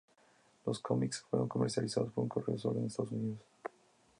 [0.65, 3.37] Los cómics fueron comercializados por correo sólo en Estados Unidos.